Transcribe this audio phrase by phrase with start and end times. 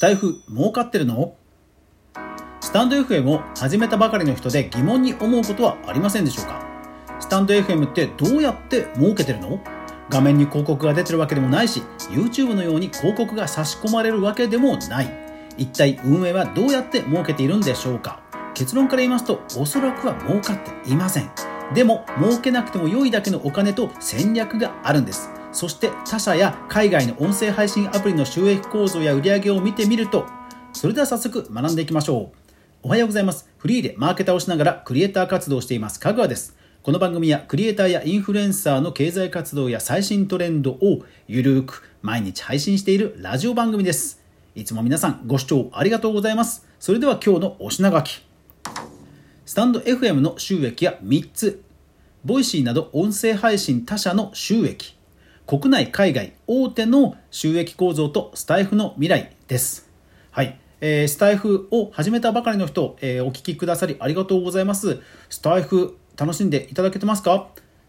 [0.00, 1.34] タイフ儲かってるの？
[2.62, 6.64] スタンド FM を始めたばかりの人で疑問に思うことはありませんでしょうか？
[7.20, 9.60] スタンド FM ってどうやって儲けてるの？
[10.08, 15.10] 画面に広告が出てるわけでもないし YouTube のように広告が差し込まれるわけでもない。
[15.58, 18.22] 一体運営はどうやって儲けているんでしょうか？
[18.54, 21.30] 結論から言いますとおそらくは儲かっていません。
[21.74, 25.28] でも儲けなくても良いだけのお金と戦略があるんです。
[25.52, 30.26] そして他社や海外の音声配信アプリの収益構造や売り上げを見てみると
[30.72, 32.40] それでは早速学んでいきましょう。
[32.82, 33.48] おはようございます。
[33.58, 36.56] フリーでマーケターをしながらクリエイター活動をしていますかぐわです。
[36.82, 44.22] この番組はクリエイターやインフルエンサーの経済活動や最新トレンドをゆるく毎日配信しているラジオ番組です。
[44.54, 46.66] いつも皆さんご視聴ありがとうございます。
[46.78, 48.24] それでは今日のお品書き。
[49.44, 51.62] stand.fm の収益は3つ。
[52.24, 54.99] Voicy など音声配信他社の収益。
[55.50, 59.90] 国内海外大手の収益構造とスタイフの未来です
[60.30, 65.00] はいえー、スタイフを始めたばかりの人、えー、お聞きくださりありがとうございます。
[65.28, 67.48] スタイフ楽しんでいただけてますか？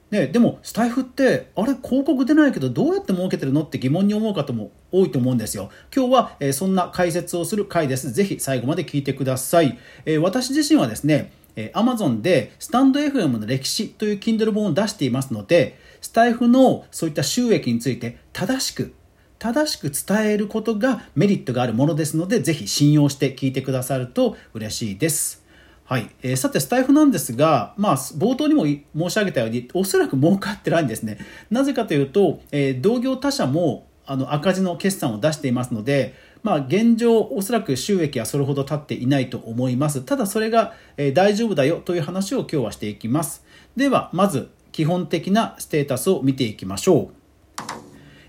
[0.09, 5.70] ね、でも、スタイフって、あれ、広告出ないけど、どうやって儲けてるのって疑問に思う方も多いと思うんですよ。
[5.95, 8.12] 今日は、えー、そんな解説をする回です。
[8.12, 9.78] ぜひ最後まで聞いてください。
[10.06, 18.94] えー、私自身はですね、えー、Amazon でスタンド FM の歴史という Kindle 本を出していますので、スタイフのそういった収益について正しく
[19.42, 25.44] 正しく伝えることがメリットがあるものですので、ぜひ信用して聞いてくださると嬉しいです。
[25.84, 26.12] はい。
[26.22, 31.18] えー、さて、スタイフなんですが、まあ、冒頭にも申し上げたように、おそらく儲かってないんですね。
[31.50, 36.14] なぜかというと、えー、同業他社もあの赤字の決算を出していますので、
[36.44, 40.02] まあ、現状、おそらく収益はそれほど立っていないと思います。
[40.02, 43.44] ただ、それが、えー、大丈夫だよという話を今日はしていきます。
[43.76, 47.11] では、まず、基本的なステータスを見ていきましょ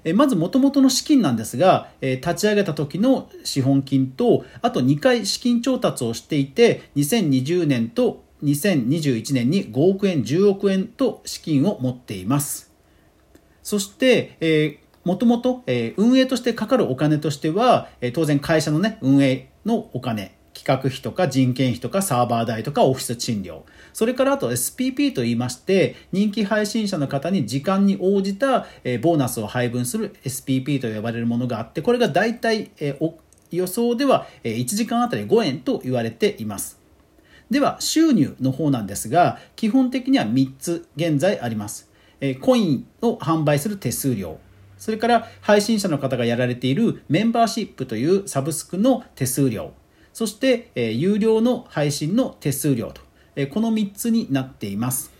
[0.04, 0.12] う。
[0.14, 12.72] まず元々の資金なんですが、立ち上げた時の資本金と、あと2回資金調達をしていて、2020年と2021年に5億円、10億円と資金を持っています。
[13.62, 15.62] そして、えもともと
[15.96, 23.64] 運営としてかかるお金としては、当然会社のね、運営のお金、企画費とか人件費とかサーバー代とかオフィス賃料。
[23.92, 28.66] それからあと SPP と言いまして、人気配信者の方に時間に応じた
[29.00, 32.70] ボーナスを配分する SPP と呼ばれるものがあって、これが大体
[33.50, 36.80] 予想では1時間あたり5円と言われています。
[37.50, 41.90] では、収入の方なんですが、基本的には3つ現在あります。
[42.40, 44.38] コインを販売する手数料。
[44.78, 49.74] それから配信者の方がやられているメンバーシップというサブスクの手数料。
[50.12, 53.00] そして、えー、有料の配信の手数料と、
[53.36, 55.12] えー、この3つになっています。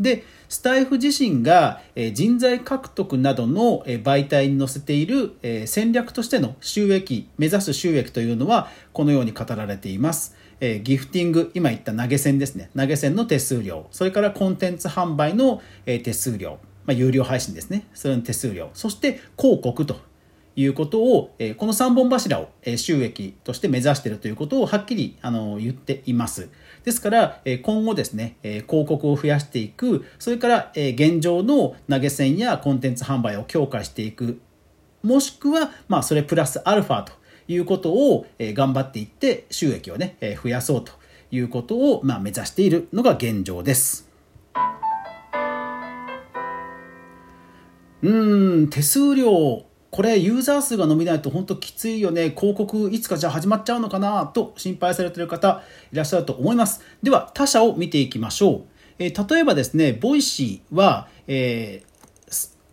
[0.00, 1.82] で、スタイフ自身が
[2.14, 10.34] 人材獲得などの媒体に載せている戦略としての収益、目指す収益というのはこのように語られています。
[10.82, 12.70] ギフティング、今言った投げ銭ですね。
[12.74, 17.86] 投げ銭の手数料、それからコンテンツ販売の手数料、まあ、有料配信ですね。
[17.92, 20.00] それの手数料、そして広告と
[20.56, 26.48] いうことを、えこの3本柱を、え収益として目指しているということをはっきりあの言っています。
[26.84, 34.40] ですから、え今後ですね、え広告を増やしていく、それから、え現状の投げ銭やコンテンツ販売を強化していく、
[35.02, 37.12] もしくは、まあ、それプラスアルファと
[37.48, 40.92] いうことを、え頑張っていって収益をね、え増やそうと
[41.30, 44.10] いうことを、まあ、目指しているのが現状です。
[48.02, 52.30] うん、手数料これユーザー数が伸びないと本当きついよね。
[52.30, 54.26] 広告いつかじゃ始まっちゃうのかな？
[54.26, 55.62] と心配されている方
[55.92, 56.82] いらっしゃると思います。
[57.02, 58.62] では他社を見ていきましょう、
[58.98, 61.90] えー、例えばですね Voicy は、えー、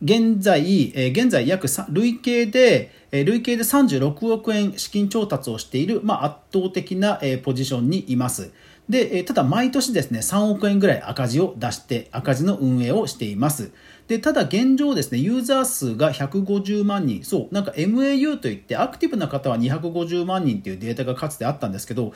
[0.03, 8.51] 現在、え、現在約累計で、累計で36億円資金調達をしている、まあ、圧倒的な、ポジションにいます。
[8.89, 13.71] で、ただ毎年ですね、3億円ぐらい赤字を出して、赤字の運営をしています。
[14.07, 22.13] で、ただ現状ですね、ユーザー数が150万人、そう、なんか MAU といって、アクティブな方は250万人っていうデータがかつてあったんですけど、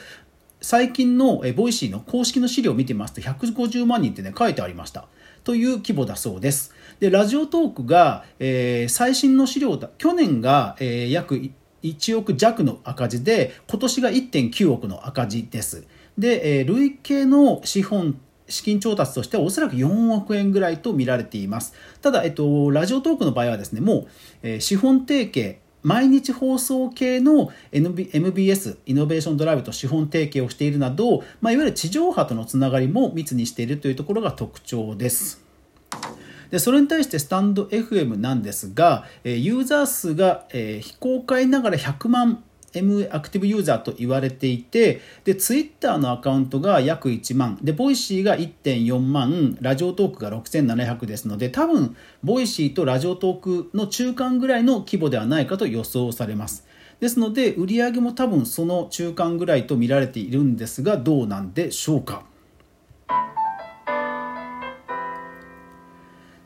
[0.62, 5.06] 最近の Voicy の公式の資料を見てますと、150万人ってね、書いてありました。
[5.44, 6.72] という規模だそうです。
[7.00, 11.50] で、 Radiotalk が、えー、最新の資料だ、去年が、えー、約
[11.82, 15.84] 1億弱の赤字で、今年が1.9億の赤字です。
[16.22, 21.74] で、えー、累計の資本資金調達としてはおそらく4億円ぐらいと見られています。
[22.00, 24.06] ただ、えっと、 Radiotalk の場合はですね、もう、
[24.42, 35.42] えー、資本提携、毎日放送系の MBS、イノベーションドライブと資本提携をしているなど、まあ、いわゆる地上波とのつながりも密にしているというところが特徴です。
[36.52, 47.58] でそれに対してスタンド FM なんですが、ユーザー数が非公開ながら100万 M アクティブユーザーと言われていてで Twitter のアカウントが約1万。
[47.62, 49.56] で Voicy が1.4万。
[49.60, 56.66] Radiotalk が6700ですので多分 Voicy と Radiotalk の中間ぐらいの規模ではないかと予想されます。
[57.00, 62.31] ですので売り上げも多分その中間ぐらいと見られているんですがどうなんでしょうか。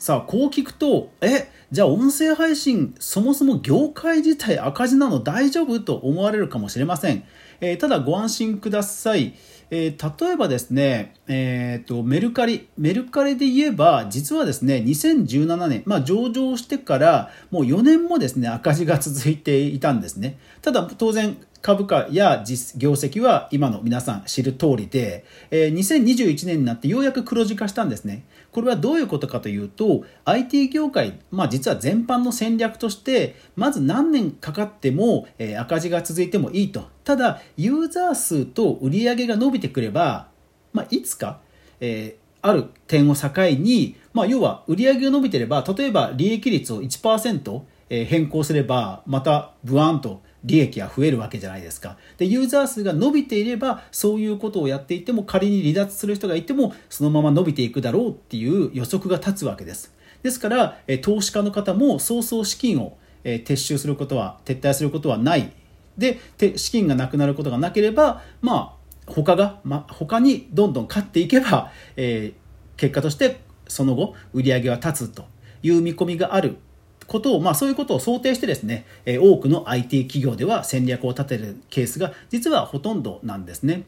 [0.07, 7.25] さあこう聞くとえじゃあ音声配信そもそも業界自体赤字なの大丈夫と思われるかもしれません、
[7.61, 9.35] えー、ただご安心ください、
[9.71, 12.69] えー、例えばですね、えーと、メルカリ。
[12.79, 20.39] メルカリで言えば実はですね2017年、まあ、上場してからもう4年もですね赤字が続いていたんですね。
[20.63, 21.37] ただ当然
[21.67, 28.25] 株価や実業績は今の皆さん知る通りで、えー、2021年になってようやく黒字化したんですね。
[28.53, 40.29] これはどういうことかというと IT 業界、まあ、実は全般の戦略としてまず何年かかっても、えー、赤字が続いてもいいとただユーザー数と売り上げが伸びてくれば、
[40.73, 41.41] まあ、いつか、
[41.81, 43.29] えー、ある点を境
[43.59, 51.99] に、まあ、要は売り上げが伸びてれば例えば利益率を1%変更すればまたブワーンと利益が増えるわけじゃないですか。
[52.17, 59.93] で、ユーザー数が伸びていれば、そういうことをやっていても、仮に離脱する人がいても、そのまま伸びていくだろうっていう予測が立つわけです。
[60.23, 65.53] ですから、投資家の方も早々資金を撤収することは、撤退することはない。
[65.99, 66.19] で、
[66.57, 75.25] 資金がなくなることがなければ、まあ、他が、まあ、他にどんどん勝っていけば、えー、結果としてその後、売り上げは立つと
[75.63, 76.57] いう見込みがある
[77.07, 83.85] ことを、まあ、そういうことを想定してですね、多くの IT 企業では戦略を立てるケースが実はほとんどなんですね。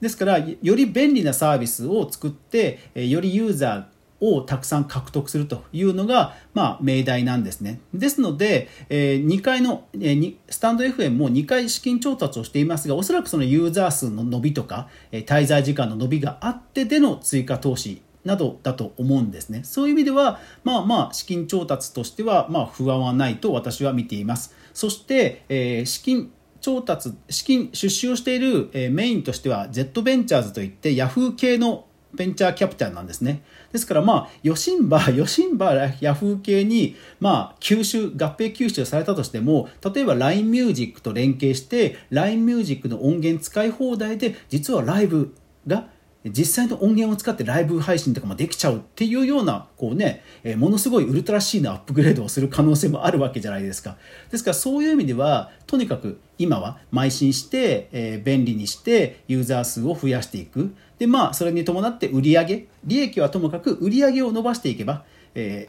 [0.00, 7.80] ですから、より便利なサービスを作って、よりユーザーをたくさん獲得するというのが、まあ、命題なんですね。
[7.94, 10.16] ですので、え、2階の、え、
[10.48, 19.62] スタンド FM も2回資金調達をしていますが、おそらくそのユーザー数の伸びとか、え、滞在時間の伸びがあってでの追加投資などだと思うんですね。
[19.64, 24.54] そういう意味では、まあまあ、資金調達としては、まあ、不安はないと私は見ています。
[24.74, 26.30] そして、えー、資金
[26.60, 33.42] 調達、資金出資をしている、えー、メインとしては、Z ベンチャーズといって、ヤフー系のベンチャーキャピタルなんですね。
[33.72, 45.34] ですからまあ、ヨシンバ、 ヨシンバヤフー系に、まあ、吸収、合併吸収されたとしても、例えば LINE Music と連携して、LINE Music の音源使い放題で、実はライブ
[45.66, 45.88] が
[46.24, 53.96] 実際の音源を使ってライブ配信とかもできちゃうっていうようなこうね、えものすごいウルトラ C のアップグレードをする可能性もあるわけじゃないですか。
[54.30, 60.74] ですからそういう意味ではとにかく今は邁進して、え便利にしてユーザー数を増やしていく。
[60.98, 65.04] でまあそれに伴って売上利益はともかく売上を伸ばしていけば、
[65.34, 65.68] え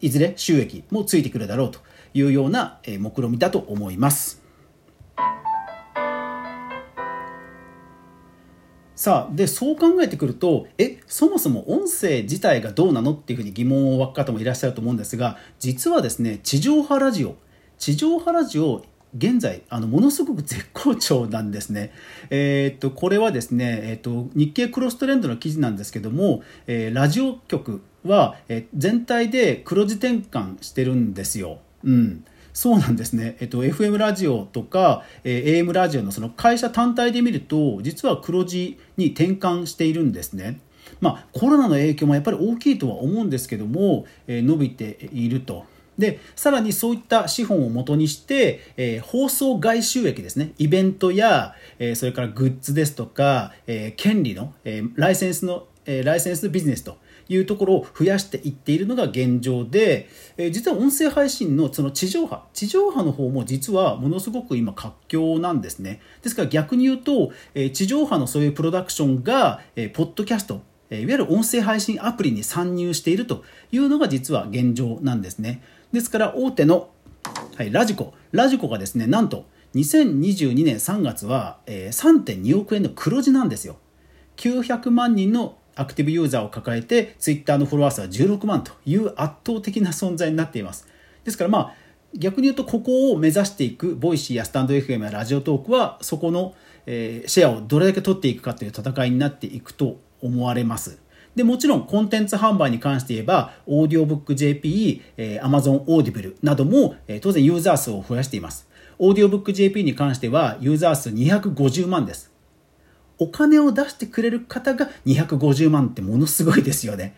[0.00, 1.80] いずれ収益もついてくるだろうと
[2.14, 4.43] いうような目論見だと思います。
[9.04, 17.36] さあでそう考えてくるとえそもそも音声自体がどうなのっていうふうに疑問を湧く方もいらっしゃると思うんですが実はですね地上波ラジオ
[17.76, 18.82] 地上波ラジオ
[19.14, 21.92] 現在あのものすごく絶好調なんですね。
[22.30, 31.58] えー、っとこれはですね、えー、っと日経クロストレンドの記事なんですけども、えー、ラジオ局は、え全体で黒字転換してるんですよ。
[31.84, 32.24] うん、
[32.54, 40.60] そうなんですね、えっと、FM ラジオとか、えー、AM ラジオのその会社単体で見ると実は黒字に転換しているんですね。
[41.00, 45.66] まあ、コロナの影響もやっぱり大きいとは思うんですけども、えー、伸びていると。
[45.98, 66.00] でさらにそういった資本をもとにして、えー、放送外収益ですねイベントや、えー、それからグッズですとか、えー、権利の、えライセンスの、えライセンスビジネスというところを増やしていっているのが現状で、え実は音声配信のその地上波地上波の方も実はものすごく今活況なんですね。
[66.22, 75.62] ですから逆に言うと、え地上波のそういうプロダクションが、えポッドキャストいわゆる音声配信アプリに参入しているというのが実は現状なんですね。
[75.92, 76.90] ですから大手の、
[77.56, 78.14] はい、ラジコ。
[78.32, 83.76] ラジコがですねなんと2022年3月は、え3.2億円の黒字なんですよ。
[84.36, 90.88] 900万人のアクティブユーザーを抱えて Twitter のフォロワー数は16万という圧倒的な存在になっています。
[91.24, 91.74] ですからまあ
[92.16, 96.54] 逆に言うとここを目指していく Voicy やスタンド FM や Radiotalk はそこの、
[96.86, 100.98] えシェアをどれだけ取っていくかという戦いになっていくと思われます。
[101.34, 108.68] でもちろんコンテンツ販売に関して言えばオーディオブック JP、えー、Amazon オーディブルなども、えー、当然ユーザー数を増やしています。
[108.98, 112.33] audiobook.jp に関してはユーザー数250万です。
[113.18, 117.16] お金を出してくれる方が250万ってものすごいですよね。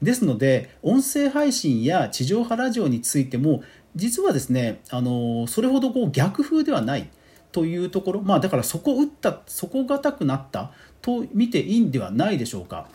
[0.00, 3.62] ですので、音声配信や地上波ラジオについても、
[3.94, 7.08] 実はですね、あのそれほどこう逆風ではない。
[7.52, 10.72] というところまあだからそこ打ったそこがたくなった
[11.02, 12.88] と見ていいんではないでしょうか。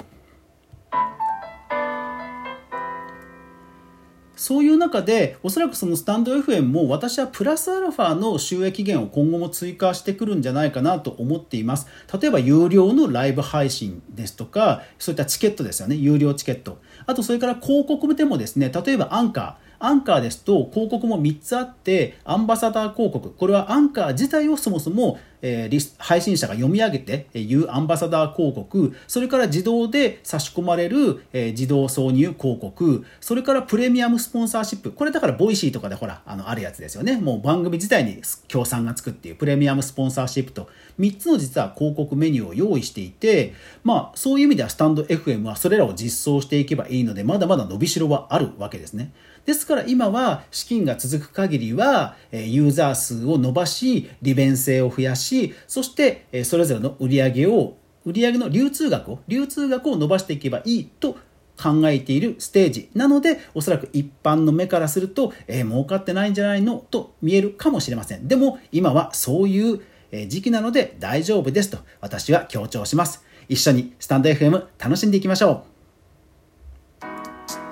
[4.38, 11.88] そういう中でおそらくそのスタンド FM も私はプラスアルファの収益源を今後も追加してくるんじゃないかなと思っています。
[12.22, 15.96] 例えば有料のライブ配信ですとかそういったチケットですよね。
[15.96, 16.80] 有料チケット。
[17.08, 19.67] あとそれから広告でもですね例えばアンカー。
[19.80, 23.32] アンカーですと広告も3つあってアンバサダー広告。
[23.32, 28.96] これはアンカー自体をそもそも、えー、配信者が読み上げて言うアンバサダー広告。
[29.08, 33.06] それから自動で差し込まれる、えー、自動挿入広告。
[33.22, 34.92] それからプレミアムスポンサーシップ。
[34.92, 37.18] これだから Voicy とかでほらあのあるやつですよね。
[37.18, 40.70] もう番組自体に協賛がつくっていうプレミアムスポンサーシップと。
[41.00, 43.54] 3つの実は広告メニューを用意していて
[43.84, 49.12] まあそういう意味ではスタンド FM はそれらを実装していけばいいのでまだまだ伸びしろはあるわけですね。
[49.48, 61.14] ですから今は資金が続く限りはユーザー数を伸ばし利便性を増やしそしてそれぞれの売り上げを売上の流通額を流通額を伸ばしていけばいいと
[61.58, 62.90] 考えているステージ。
[62.94, 68.28] なのでおそらく一般の目からすると、えー、儲かってないんじゃないのと見えるかもしれません。
[68.28, 69.82] でも今はそういう
[70.28, 73.26] 時期なので大丈夫ですと私は強調します。
[73.48, 75.77] 一緒にスタンド FM 楽しんでいきましょう。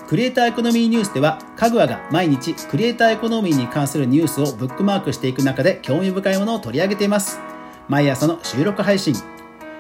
[0.08, 7.40] クリエイターエコノミーニュースでは、かぐわが毎日クリエイターエコノミーに関するニュースをブックマークしていく中で興味深いものを取り上げています。
[7.88, 9.16] 毎朝の収録配信、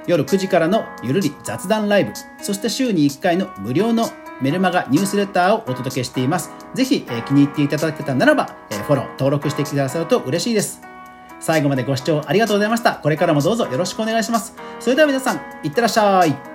[0.08, 4.10] 夜9時からのゆるり雑談ライブ、そして週に1回の無料の
[4.41, 6.51] メルマガニュースレターをお届けしています。
[6.74, 10.82] ぜひ、え気に入っていただけたならば、えフォロー、登録してくださると嬉しいです。
[11.39, 12.96] 最後までご視聴ありがとうございました。
[12.96, 14.55] これからもどうぞよろしくお願いします。
[14.79, 16.54] それでは皆さん、いってらっしゃい。